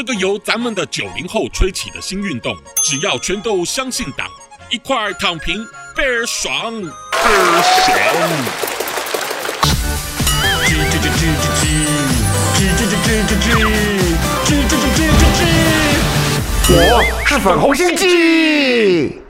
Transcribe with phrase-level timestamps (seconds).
[0.00, 4.26] 这个由咱们的九零后吹起的新运动，只要全都相信党，
[4.70, 5.62] 一块躺平
[5.94, 6.88] 倍儿爽，倍
[7.22, 7.94] 儿爽。
[10.64, 11.68] 吱吱吱吱吱吱，
[12.56, 13.68] 吱吱吱吱吱吱，
[14.46, 15.44] 吱吱吱吱吱吱。
[16.72, 19.20] 我是粉红心机。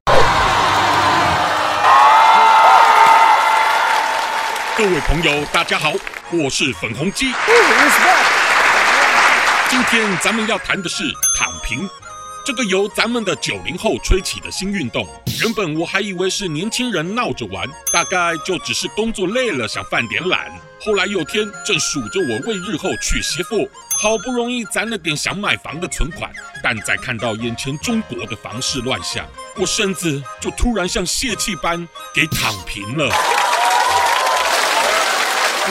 [4.76, 5.90] 各位朋友，大家好，
[6.30, 7.32] 我是粉红鸡。
[9.70, 11.04] 今天咱们要谈的是
[11.38, 11.88] 躺平，
[12.44, 15.06] 这个由咱们的九零后吹起的新运动。
[15.40, 20.50] 原本我还以为是年轻人闹着玩，大概就只是工作累了想犯点懒。
[20.80, 26.28] 后来有天正数着我为日后娶媳妇，好不容易攒了点想买房的存款，
[26.64, 29.24] 但在看到眼前中国的房市乱象，
[29.54, 33.08] 我身子就突然像泄气般给躺平了。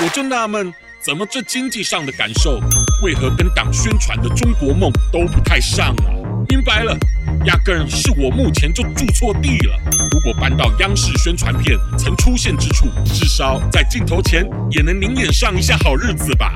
[0.02, 2.60] 我就纳闷，怎么这经济上的感受，
[3.02, 6.12] 为何跟党宣传的中国梦都不太像啊？
[6.50, 6.98] 明白了，
[7.46, 9.80] 压根是我目前就住错地了。
[10.12, 16.54] 如果搬到央视宣传片曾出现之处，至少在镜头前也能宁愿上一下好日子吧。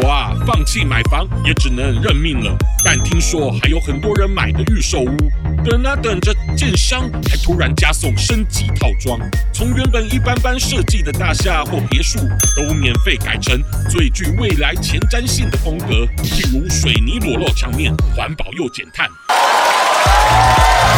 [0.00, 2.56] 我啊，放弃买房也只能认命了。
[2.84, 5.16] 但听说还有很多人买的预售屋，
[5.64, 9.18] 等啊等着，建商还突然加送升级套装，
[9.52, 12.20] 从原本一般般设计的大厦或别墅，
[12.56, 13.60] 都免费改成
[13.90, 19.08] 最具未来前瞻性的风格，譬如水泥裸露墙面，环保又减碳。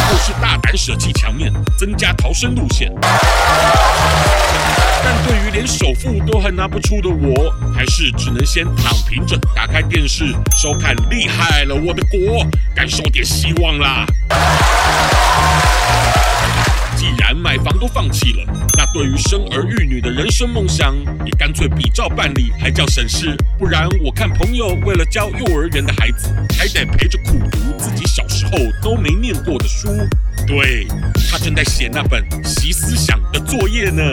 [0.09, 2.91] 或是大胆舍弃墙面，增加逃生路线。
[5.03, 10.25] 但对于连首付都还拿不出的我，还是只能先躺平着，打开电视
[10.61, 14.05] 收看《厉害了我的国》，感受点希望啦。
[16.95, 18.45] 既然买房都放弃了，
[18.77, 23.35] 那对于生儿育女的人生梦想，也干脆比照办理，还叫省事。
[23.57, 28.51] 不然我看朋友为了教幼儿园的孩子，还得陪着苦读自己小时候
[28.83, 29.89] 都没念过的书。
[30.45, 30.85] 对，
[31.31, 34.03] 他正在写那本习思想的作业呢。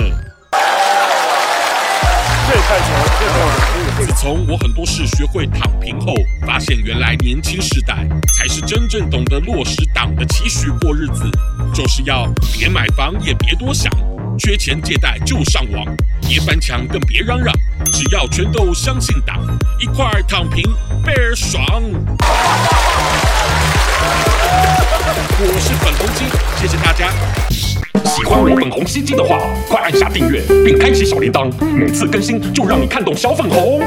[3.98, 6.12] 自从我很多事学会躺平后，
[6.46, 8.06] 发现原来年轻世代
[8.36, 11.30] 才是真正懂得落实党的期许过日子，
[11.72, 13.90] 就是要别买房也别多想，
[14.38, 15.86] 缺钱借贷就上网，
[16.20, 17.54] 别翻墙更别嚷嚷，
[17.90, 19.40] 只要全都相信党，
[19.80, 20.62] 一块躺平
[21.02, 21.64] 倍儿爽。
[25.40, 26.24] 我是粉红鸡，
[28.28, 29.40] 欢我粉红心机的话，
[29.70, 33.80] 快按下订阅并开启小铃铛，每次更新就让你看懂小粉红。